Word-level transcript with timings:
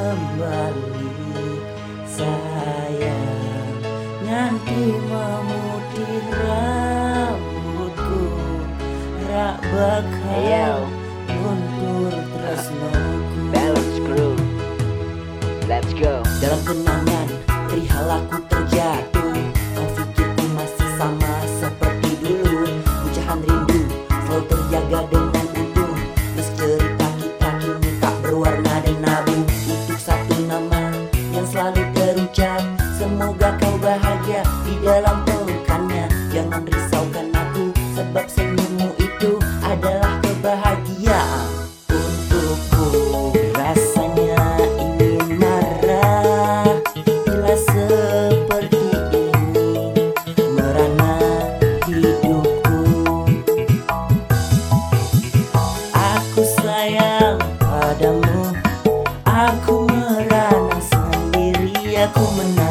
kembali 0.00 1.12
sayang 2.08 3.76
nganti 4.24 4.84
memutih 4.96 6.24
rambutku 6.40 8.24
rak 9.28 9.60
bakal 9.60 10.88
luntur 11.28 12.16
tresnoku 12.32 13.40
Balance 13.52 13.98
crew. 14.08 14.34
Let's 15.68 15.92
go. 15.92 16.24
dalam 16.40 16.60
kenangan 16.64 17.28
perihal 17.68 18.08
aku 18.08 18.36
terjatuh 18.48 19.19
selalu 31.50 31.82
terucap. 31.92 32.62
Semoga 32.94 33.58
kau 33.58 33.74
bahagia 33.82 34.46
di 34.62 34.78
dalam 34.86 35.26
pelukannya. 35.26 36.06
Jangan 36.30 36.62
risaukan 36.62 36.79
Aku 62.10 62.26
menangis 62.34 62.69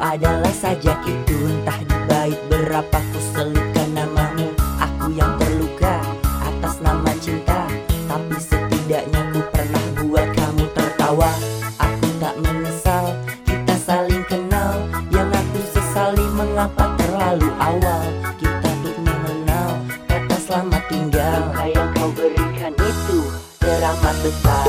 adalah 0.00 0.50
sajak 0.50 0.96
itu. 1.04 1.36
Entah 1.46 1.78
di 1.84 1.96
bait 2.08 2.40
berapa 2.48 2.98
ku 3.12 3.20
selipkan 3.36 3.92
namamu. 3.92 4.48
Aku 4.80 5.12
yang 5.12 5.36
terluka 5.36 6.00
atas 6.40 6.80
nama 6.80 7.12
cinta. 7.20 7.68
Tapi 8.08 8.36
setidaknya 8.40 9.20
ku 9.30 9.40
pernah 9.52 9.84
buat 10.02 10.28
kamu 10.34 10.64
tertawa. 10.72 11.30
Aku 11.78 12.06
tak 12.18 12.34
menyesal 12.40 13.12
kita 13.44 13.76
saling 13.84 14.24
kenal. 14.26 14.80
Yang 15.12 15.30
aku 15.36 15.60
sesali 15.76 16.26
mengapa 16.32 16.96
terlalu 16.96 17.48
awal. 17.60 18.04
Kita 18.40 18.70
tuh 18.82 18.96
mengenal 19.04 19.84
kata 20.08 20.36
selamat 20.48 20.82
tinggal. 20.88 21.38
Duka 21.52 21.64
yang 21.68 21.88
kau 21.94 22.10
berikan 22.16 22.72
itu 22.74 23.18
Teramat 23.60 24.16
besar. 24.24 24.66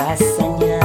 Rasanya 0.00 0.81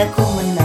era 0.00 0.10
como 0.12 0.40
andar. 0.40 0.59